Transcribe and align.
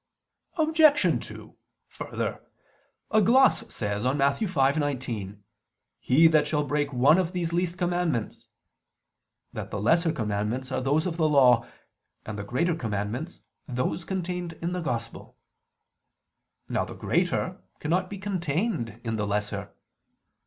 Obj. 0.57 1.23
2: 1.27 1.55
Further, 1.89 2.41
a 3.11 3.21
gloss 3.21 3.71
says 3.71 4.03
on 4.03 4.17
Matt. 4.17 4.37
5:19, 4.39 5.37
"He 5.99 6.27
that 6.27 6.47
shall 6.47 6.63
break 6.63 6.91
one 6.91 7.19
of 7.19 7.33
these 7.33 7.53
least 7.53 7.77
commandments," 7.77 8.47
that 9.53 9.69
the 9.69 9.79
lesser 9.79 10.11
commandments 10.11 10.71
are 10.71 10.81
those 10.81 11.05
of 11.05 11.17
the 11.17 11.29
Law, 11.29 11.67
and 12.25 12.35
the 12.35 12.43
greater 12.43 12.73
commandments, 12.73 13.41
those 13.67 14.03
contained 14.03 14.53
in 14.53 14.73
the 14.73 14.81
Gospel. 14.81 15.37
Now 16.67 16.83
the 16.83 16.95
greater 16.95 17.59
cannot 17.79 18.09
be 18.09 18.17
contained 18.17 18.99
in 19.03 19.17
the 19.17 19.27
lesser. 19.27 19.69